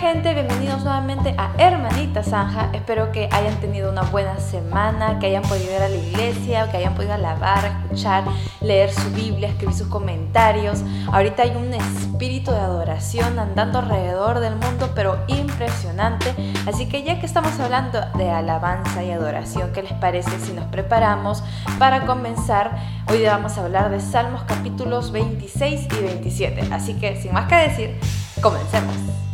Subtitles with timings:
[0.00, 0.32] gente?
[0.32, 2.70] Bienvenidos nuevamente a Hermanita Zanja.
[2.72, 6.78] Espero que hayan tenido una buena semana, que hayan podido ir a la iglesia, que
[6.78, 8.24] hayan podido alabar, escuchar,
[8.62, 10.82] leer su Biblia, escribir sus comentarios.
[11.12, 16.34] Ahorita hay un espíritu de adoración andando alrededor del mundo, pero impresionante.
[16.66, 20.64] Así que ya que estamos hablando de alabanza y adoración, ¿qué les parece si nos
[20.68, 21.44] preparamos
[21.78, 22.74] para comenzar?
[23.06, 26.68] Hoy vamos a hablar de Salmos capítulos 26 y 27.
[26.72, 28.00] Así que sin más que decir,
[28.40, 29.29] comencemos.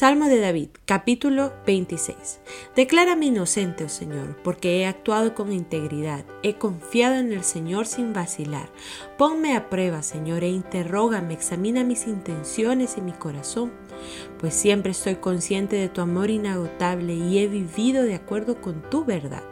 [0.00, 2.40] Salmo de David, capítulo 26.
[2.74, 8.14] Declárame inocente, oh Señor, porque he actuado con integridad, he confiado en el Señor sin
[8.14, 8.70] vacilar.
[9.18, 13.72] Ponme a prueba, Señor, e interrógame, examina mis intenciones y mi corazón,
[14.38, 19.04] pues siempre estoy consciente de tu amor inagotable y he vivido de acuerdo con tu
[19.04, 19.44] verdad.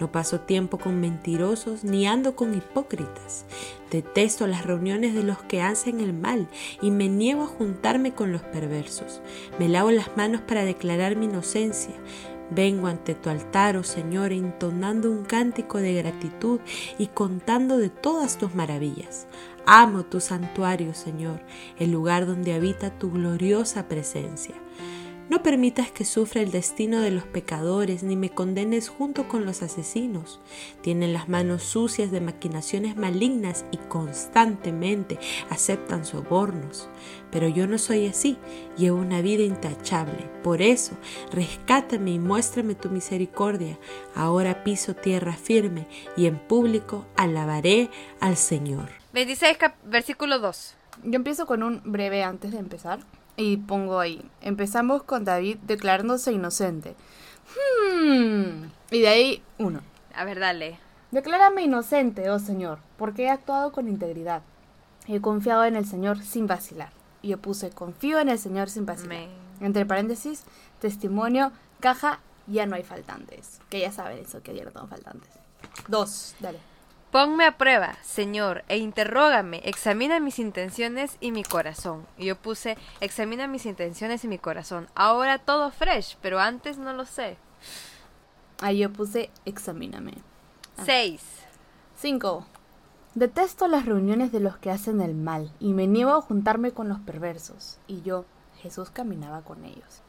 [0.00, 3.44] No paso tiempo con mentirosos ni ando con hipócritas.
[3.90, 6.48] Detesto las reuniones de los que hacen el mal
[6.82, 9.20] y me niego a juntarme con los perversos.
[9.58, 11.94] Me lavo las manos para declarar mi inocencia.
[12.50, 16.60] Vengo ante tu altar, oh Señor, entonando un cántico de gratitud
[16.98, 19.26] y contando de todas tus maravillas.
[19.66, 21.40] Amo tu santuario, Señor,
[21.78, 24.54] el lugar donde habita tu gloriosa presencia.
[25.28, 29.62] No permitas que sufra el destino de los pecadores, ni me condenes junto con los
[29.62, 30.40] asesinos.
[30.80, 35.18] Tienen las manos sucias de maquinaciones malignas y constantemente
[35.50, 36.88] aceptan sobornos.
[37.30, 38.38] Pero yo no soy así,
[38.78, 40.30] llevo una vida intachable.
[40.42, 40.96] Por eso,
[41.30, 43.78] rescátame y muéstrame tu misericordia.
[44.14, 48.88] Ahora piso tierra firme y en público alabaré al Señor.
[49.12, 50.74] 26, versículo 2.
[51.04, 53.00] Yo empiezo con un breve antes de empezar.
[53.38, 56.96] Y pongo ahí, empezamos con David declarándose inocente.
[57.54, 58.64] Hmm.
[58.90, 59.80] Y de ahí, uno.
[60.12, 60.80] A ver, dale.
[61.12, 64.42] Declárame inocente, oh Señor, porque he actuado con integridad.
[65.06, 66.90] He confiado en el Señor sin vacilar.
[67.22, 69.28] Y yo puse, confío en el Señor sin vacilar.
[69.60, 70.42] Entre paréntesis,
[70.80, 72.18] testimonio, caja,
[72.48, 73.60] ya no hay faltantes.
[73.70, 75.30] Que ya saben eso, que ya no tengo faltantes.
[75.86, 76.58] Dos, dale.
[77.10, 82.06] Ponme a prueba, Señor, e interrógame, examina mis intenciones y mi corazón.
[82.18, 84.88] Y yo puse, examina mis intenciones y mi corazón.
[84.94, 87.38] Ahora todo fresh, pero antes no lo sé.
[88.60, 90.14] Ahí yo puse, examíname.
[90.76, 90.82] Ah.
[90.84, 91.22] 6.
[91.96, 92.46] 5.
[93.14, 96.90] Detesto las reuniones de los que hacen el mal, y me niego a juntarme con
[96.90, 97.78] los perversos.
[97.86, 98.26] Y yo,
[98.60, 100.02] Jesús caminaba con ellos.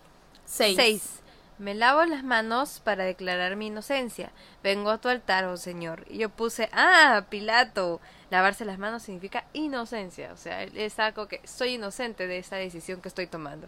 [0.46, 1.22] 6.
[1.60, 4.32] Me lavo las manos para declarar mi inocencia.
[4.64, 6.06] Vengo a tu altar, oh Señor.
[6.10, 8.00] Y yo puse, ah, Pilato.
[8.32, 10.32] Lavarse las manos significa inocencia.
[10.32, 13.68] O sea, es algo que soy inocente de esta decisión que estoy tomando.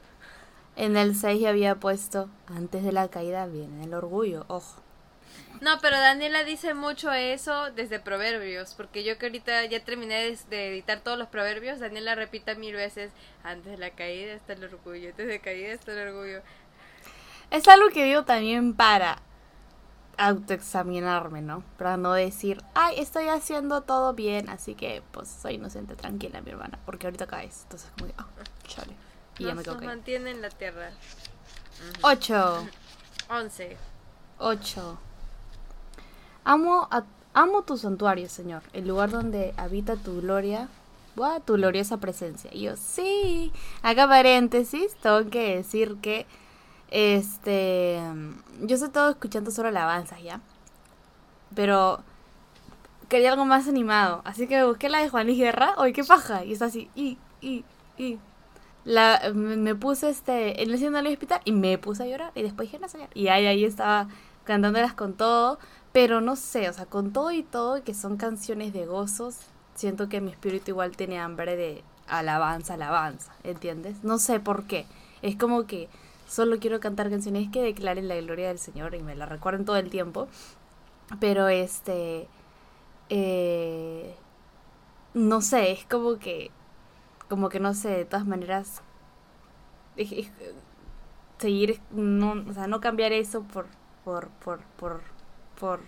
[0.78, 4.82] En el 6 había puesto, antes de la caída viene el orgullo, ojo.
[5.60, 10.68] No, pero Daniela dice mucho eso desde Proverbios, porque yo que ahorita ya terminé de,
[10.70, 13.12] editar todos los Proverbios, Daniela repita mil veces,
[13.44, 16.42] antes de la caída está el orgullo, antes de la caída está el orgullo.
[17.52, 19.22] Es algo que digo también para
[20.18, 21.64] autoexaminarme, ¿no?
[21.78, 26.52] Para no decir, ay, estoy haciendo todo bien, así que pues soy inocente, tranquila, mi
[26.52, 27.62] hermana, porque ahorita caes.
[27.64, 28.96] Entonces, como, oh, chale.
[29.38, 30.92] Y ya me nos mantiene en la tierra.
[32.02, 32.66] Ocho.
[33.30, 33.78] Once.
[34.38, 35.00] Ocho.
[36.44, 36.88] Amo,
[37.34, 40.68] amo tu santuario, Señor, el lugar donde habita tu gloria,
[41.46, 42.50] tu gloriosa presencia.
[42.54, 43.52] Y yo, sí.
[43.82, 46.26] Haga paréntesis, tengo que decir que
[46.92, 48.00] este.
[48.62, 50.42] Yo estoy todo escuchando solo alabanzas, ¿ya?
[51.56, 52.02] Pero.
[53.10, 54.22] Quería algo más animado.
[54.24, 55.74] Así que busqué la de Juan Guerra.
[55.78, 56.46] Oye, qué paja.
[56.46, 56.90] Y está así.
[56.96, 57.66] Y, y,
[57.98, 58.20] y.
[58.86, 60.62] La, me, puse este.
[60.62, 61.42] En el cielo del hospital.
[61.46, 62.32] Y me puse a llorar.
[62.36, 63.10] Y después dije, no sé.
[63.14, 64.08] Y ahí, ahí estaba
[64.44, 65.60] cantándolas con todo.
[65.92, 69.38] Pero no sé, o sea, con todo y todo, que son canciones de gozos.
[69.76, 73.34] Siento que mi espíritu igual tiene hambre de alabanza, alabanza.
[73.44, 74.04] ¿Entiendes?
[74.04, 74.86] No sé por qué.
[75.22, 75.90] Es como que
[76.32, 79.76] Solo quiero cantar canciones que declaren la gloria del Señor y me la recuerden todo
[79.76, 80.30] el tiempo.
[81.20, 82.30] Pero este...
[83.10, 84.16] Eh,
[85.14, 86.52] no sé, es como que...
[87.28, 88.82] Como que no sé, de todas maneras...
[91.38, 91.82] seguir...
[91.92, 93.68] No, o sea, no cambiar eso por...
[94.06, 94.30] Por...
[94.30, 94.62] Por...
[94.80, 95.02] Por...
[95.60, 95.82] por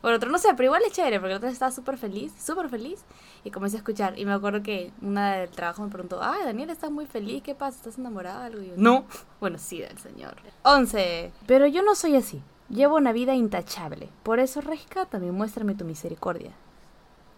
[0.00, 2.68] por otro, no sé, pero igual es chévere, porque el otro estaba súper feliz, súper
[2.68, 3.04] feliz,
[3.44, 4.18] y comencé a escuchar.
[4.18, 7.54] Y me acuerdo que una del trabajo me preguntó, ay, Daniel, estás muy feliz, ¿qué
[7.54, 7.78] pasa?
[7.78, 8.62] ¿Estás enamorada algo?
[8.62, 9.06] Y yo, no.
[9.40, 10.36] Bueno, sí, del señor.
[10.62, 11.32] 11.
[11.46, 12.42] Pero yo no soy así.
[12.68, 14.08] Llevo una vida intachable.
[14.22, 16.52] Por eso rescátame y muéstrame tu misericordia.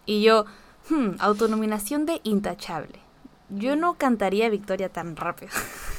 [0.05, 0.45] Y yo,
[0.89, 2.99] hmm, autonominación de intachable.
[3.49, 5.51] Yo no cantaría victoria tan rápido.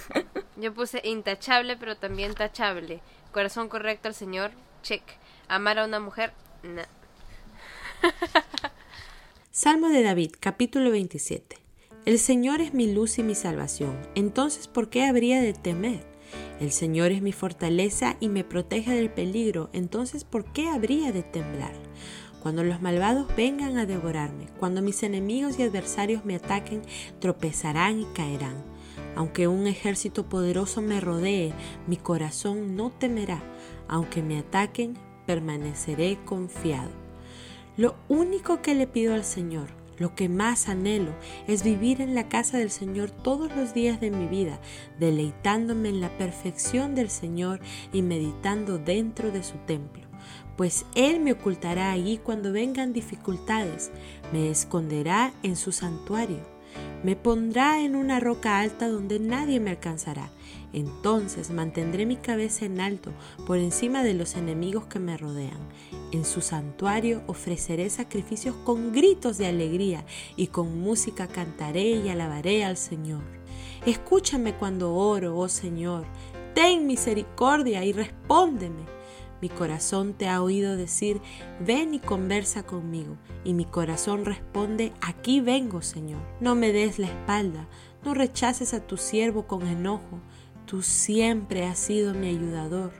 [0.56, 3.02] yo puse intachable, pero también tachable.
[3.32, 5.02] Corazón correcto al Señor, check.
[5.48, 6.32] Amar a una mujer,
[9.50, 11.56] Salmo de David, capítulo 27.
[12.04, 13.98] El Señor es mi luz y mi salvación.
[14.14, 16.06] Entonces, ¿por qué habría de temer?
[16.60, 19.70] El Señor es mi fortaleza y me protege del peligro.
[19.72, 21.72] Entonces, ¿por qué habría de temblar?
[22.40, 26.82] Cuando los malvados vengan a devorarme, cuando mis enemigos y adversarios me ataquen,
[27.18, 28.62] tropezarán y caerán.
[29.16, 31.52] Aunque un ejército poderoso me rodee,
[31.86, 33.42] mi corazón no temerá.
[33.88, 34.96] Aunque me ataquen,
[35.32, 36.90] permaneceré confiado.
[37.78, 41.12] Lo único que le pido al Señor, lo que más anhelo,
[41.46, 44.60] es vivir en la casa del Señor todos los días de mi vida,
[45.00, 47.60] deleitándome en la perfección del Señor
[47.94, 50.02] y meditando dentro de su templo
[50.56, 53.90] pues Él me ocultará allí cuando vengan dificultades,
[54.32, 56.40] me esconderá en su santuario,
[57.02, 60.30] me pondrá en una roca alta donde nadie me alcanzará.
[60.72, 63.12] Entonces mantendré mi cabeza en alto
[63.46, 65.58] por encima de los enemigos que me rodean.
[66.12, 70.04] En su santuario ofreceré sacrificios con gritos de alegría
[70.36, 73.22] y con música cantaré y alabaré al Señor.
[73.86, 76.06] Escúchame cuando oro, oh Señor.
[76.54, 78.84] Ten misericordia y respóndeme.
[79.42, 81.20] Mi corazón te ha oído decir,
[81.58, 83.16] ven y conversa conmigo.
[83.42, 86.20] Y mi corazón responde, aquí vengo, Señor.
[86.38, 87.68] No me des la espalda,
[88.04, 90.20] no rechaces a tu siervo con enojo.
[90.66, 92.92] Tú siempre has sido mi ayudador.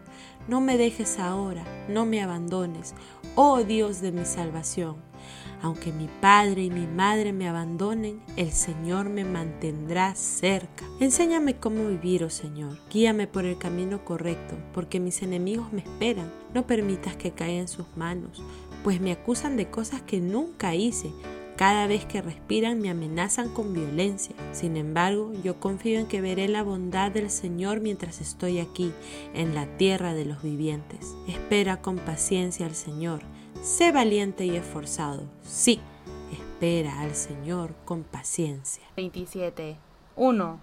[0.48, 2.94] No me dejes ahora, no me abandones,
[3.36, 4.96] oh Dios de mi salvación.
[5.62, 10.84] Aunque mi padre y mi madre me abandonen, el Señor me mantendrá cerca.
[10.98, 12.76] Enséñame cómo vivir, oh Señor.
[12.90, 16.32] Guíame por el camino correcto, porque mis enemigos me esperan.
[16.52, 18.42] No permitas que caiga en sus manos,
[18.82, 21.12] pues me acusan de cosas que nunca hice.
[21.56, 24.34] Cada vez que respiran me amenazan con violencia.
[24.52, 28.92] Sin embargo, yo confío en que veré la bondad del Señor mientras estoy aquí,
[29.34, 31.14] en la tierra de los vivientes.
[31.28, 33.22] Espera con paciencia al Señor
[33.62, 35.22] Sé valiente y esforzado.
[35.44, 35.78] Sí,
[36.32, 38.82] espera al Señor con paciencia.
[38.96, 39.76] 27.
[40.16, 40.60] 1.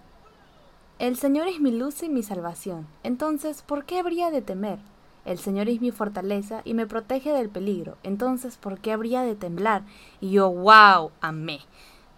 [1.00, 2.88] El Señor es mi luz y mi salvación.
[3.04, 4.80] Entonces, ¿por qué habría de temer?
[5.26, 7.98] El Señor es mi fortaleza y me protege del peligro.
[8.04, 9.84] Entonces, ¿por qué habría de temblar?
[10.22, 11.62] Y yo, wow, amé.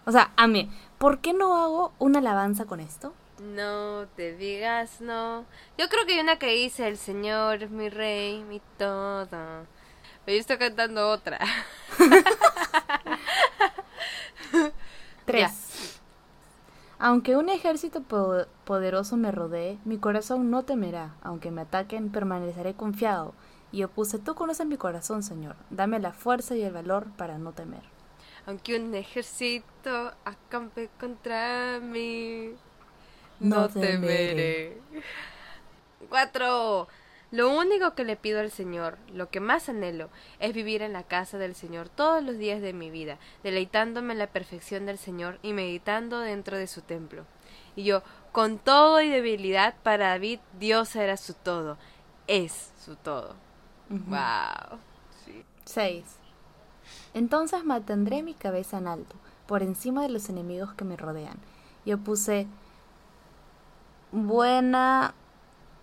[0.05, 0.69] O sea, amé.
[0.97, 3.13] ¿Por qué no hago una alabanza con esto?
[3.39, 5.45] No te digas no.
[5.77, 9.65] Yo creo que hay una que dice, el Señor es mi rey, mi todo.
[10.27, 11.39] Yo estoy cantando otra.
[15.25, 15.60] Tres.
[17.03, 18.03] Aunque un ejército
[18.63, 21.15] poderoso me rodee, mi corazón no temerá.
[21.23, 23.33] Aunque me ataquen, permaneceré confiado.
[23.71, 25.55] Y yo puse, tú conoces mi corazón, Señor.
[25.71, 27.81] Dame la fuerza y el valor para no temer.
[28.45, 32.53] Aunque un ejército acampe contra mí,
[33.39, 34.77] no, temeré.
[36.07, 36.87] Cuatro.
[37.31, 41.03] Lo único que le pido al Señor, lo que más anhelo, es vivir en la
[41.03, 45.39] casa del Señor todos los días de mi vida, deleitándome en la perfección del Señor
[45.41, 47.25] y meditando dentro de su templo.
[47.77, 51.77] Y yo, con todo y debilidad, para David, Dios era su todo,
[52.27, 53.35] es su todo.
[53.89, 54.79] Wow.
[55.25, 55.45] Sí.
[55.65, 56.03] 6.
[57.13, 59.15] Entonces mantendré mi cabeza en alto,
[59.47, 61.37] por encima de los enemigos que me rodean.
[61.85, 62.45] Yo puse
[64.11, 65.13] buena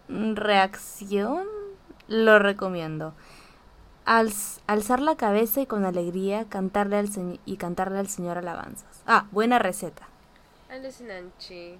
[0.09, 1.47] reacción,
[2.09, 3.15] lo recomiendo.
[4.05, 7.09] alzar la cabeza y con alegría cantarle al
[7.45, 9.03] y cantarle al Señor alabanzas.
[9.07, 10.09] Ah, buena receta.
[10.71, 11.79] Alucinante.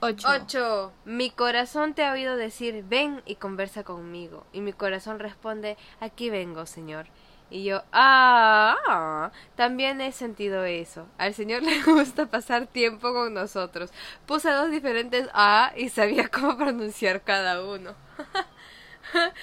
[0.00, 0.92] 8.
[1.04, 4.44] Mi corazón te ha oído decir, ven y conversa conmigo.
[4.52, 7.06] Y mi corazón responde, aquí vengo, Señor.
[7.50, 11.06] Y yo, ah, también he sentido eso.
[11.18, 13.90] Al Señor le gusta pasar tiempo con nosotros.
[14.24, 17.94] Puse dos diferentes A y sabía cómo pronunciar cada uno.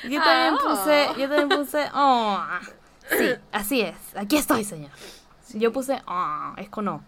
[0.04, 0.60] yo también ah.
[0.64, 2.42] puse, yo también puse, oh.
[3.10, 3.96] Sí, así es.
[4.16, 4.92] Aquí estoy, Señor.
[5.54, 7.04] Yo puse, oh, es con O.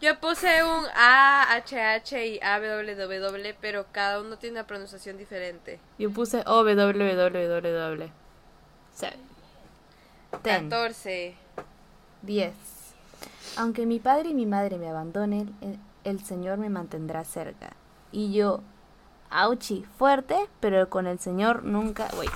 [0.00, 4.66] Yo puse un A, H, H y A, W, W, pero cada uno tiene una
[4.66, 5.80] pronunciación diferente.
[5.98, 8.12] Yo puse O, W, W, W,
[10.42, 10.68] W.
[10.68, 11.34] 14.
[12.22, 12.52] 10.
[13.56, 15.54] Aunque mi padre y mi madre me abandonen,
[16.04, 17.72] el, Señor me mantendrá cerca.
[18.12, 18.60] Y yo,
[19.30, 22.08] auchi, fuerte, pero con el Señor nunca...
[22.18, 22.30] Wait.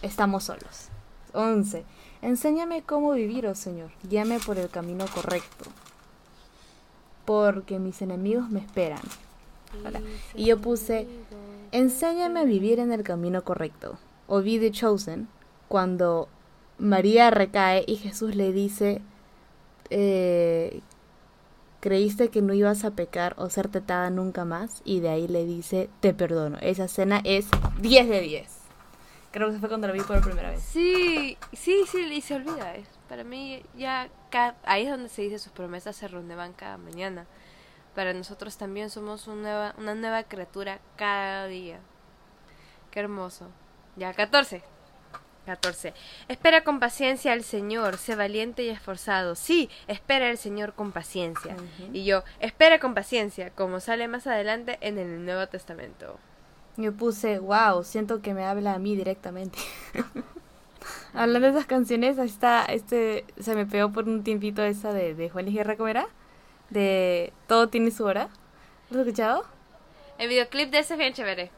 [0.00, 0.88] Estamos solos.
[1.34, 1.84] 11.
[2.22, 3.90] Enséñame cómo vivir, oh Señor.
[4.08, 5.66] Guíame por el camino correcto.
[7.24, 9.02] Porque mis enemigos me esperan.
[10.34, 11.06] Y yo puse,
[11.72, 13.98] enséñame a vivir en el camino correcto.
[14.26, 15.28] O be the chosen.
[15.68, 16.28] Cuando
[16.78, 19.02] María recae y Jesús le dice,
[19.90, 20.80] eh,
[21.80, 25.44] creíste que no ibas a pecar o ser tetada nunca más y de ahí le
[25.44, 26.58] dice, te perdono.
[26.60, 27.48] Esa escena es
[27.80, 28.58] 10 de 10.
[29.30, 30.62] creo que fue cuando lo vi por primera vez.
[30.62, 32.74] Sí, sí, sí, y se olvida.
[33.08, 34.08] Para mí ya
[34.64, 37.26] ahí es donde se dice sus promesas se renuevan cada mañana.
[37.94, 41.80] Para nosotros también somos una nueva criatura cada día.
[42.92, 43.48] Qué hermoso.
[43.96, 44.62] Ya, 14.
[45.48, 45.94] 14.
[46.28, 49.34] Espera con paciencia al Señor, sé valiente y esforzado.
[49.34, 51.56] Sí, espera al Señor con paciencia.
[51.92, 56.18] Y yo, espera con paciencia, como sale más adelante en el Nuevo Testamento.
[56.76, 59.58] Yo puse, wow, siento que me habla a mí directamente.
[61.14, 65.14] Hablando de esas canciones, ahí está, este, se me pegó por un tiempito esa de,
[65.14, 66.08] de Juan y Guerra, ¿cómo era?
[66.68, 68.28] De Todo tiene su hora.
[68.90, 69.46] ¿Lo has escuchado?
[70.18, 71.50] El videoclip de ese es bien chévere.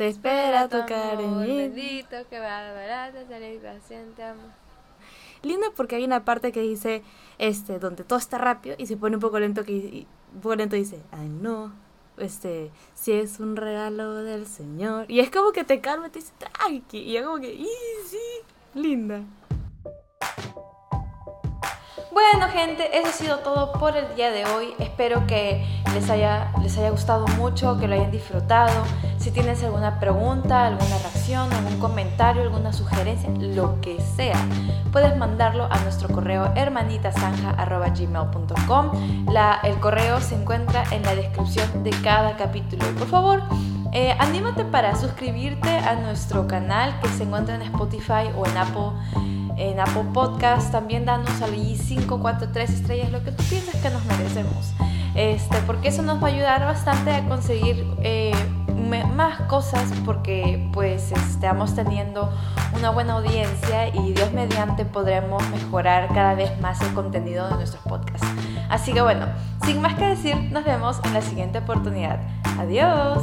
[0.00, 4.46] Te espera tocar en Bendito que va a ser paciente amor.
[5.42, 7.02] Lindo porque hay una parte que dice,
[7.36, 10.74] este, donde todo está rápido y se pone un poco lento que un poco lento
[10.74, 11.74] dice, ay no,
[12.16, 15.04] este, si es un regalo del Señor.
[15.10, 17.00] Y es como que te calma y te dice, tranqui.
[17.00, 17.58] Y es como que,
[18.06, 18.18] sí,
[18.72, 19.20] linda.
[22.12, 24.74] Bueno gente, eso ha sido todo por el día de hoy.
[24.80, 25.64] Espero que
[25.94, 28.82] les haya, les haya gustado mucho, que lo hayan disfrutado.
[29.18, 34.44] Si tienes alguna pregunta, alguna reacción, algún comentario, alguna sugerencia, lo que sea,
[34.90, 38.90] puedes mandarlo a nuestro correo hermanitasanja.gmail.com.
[39.62, 42.84] El correo se encuentra en la descripción de cada capítulo.
[42.98, 43.40] Por favor,
[43.92, 48.94] eh, anímate para suscribirte a nuestro canal que se encuentra en Spotify o en Apple
[49.60, 50.72] en Apple Podcast.
[50.72, 54.72] También danos ahí 5, 4, 3 estrellas, lo que tú piensas que nos merecemos.
[55.14, 58.32] Este, porque eso nos va a ayudar bastante a conseguir eh,
[59.14, 62.30] más cosas porque pues estamos teniendo
[62.76, 67.82] una buena audiencia y Dios mediante podremos mejorar cada vez más el contenido de nuestros
[67.84, 68.26] podcasts.
[68.68, 69.26] Así que bueno,
[69.64, 72.20] sin más que decir, nos vemos en la siguiente oportunidad.
[72.58, 73.22] Adiós.